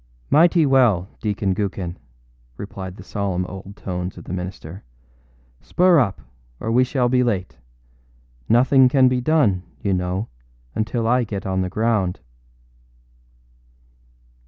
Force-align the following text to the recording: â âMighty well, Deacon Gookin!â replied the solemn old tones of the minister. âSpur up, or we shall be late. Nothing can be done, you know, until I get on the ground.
â 0.01 0.33
âMighty 0.35 0.65
well, 0.65 1.07
Deacon 1.19 1.53
Gookin!â 1.53 1.95
replied 2.57 2.95
the 2.95 3.03
solemn 3.03 3.45
old 3.45 3.75
tones 3.77 4.17
of 4.17 4.23
the 4.23 4.33
minister. 4.33 4.83
âSpur 5.61 6.03
up, 6.03 6.21
or 6.59 6.71
we 6.71 6.83
shall 6.83 7.07
be 7.07 7.21
late. 7.23 7.55
Nothing 8.49 8.89
can 8.89 9.07
be 9.07 9.21
done, 9.21 9.61
you 9.83 9.93
know, 9.93 10.27
until 10.73 11.07
I 11.07 11.23
get 11.23 11.45
on 11.45 11.61
the 11.61 11.69
ground. 11.69 12.19